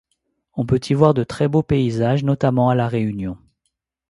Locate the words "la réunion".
2.73-3.37